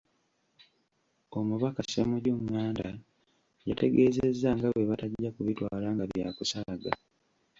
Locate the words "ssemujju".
1.85-2.33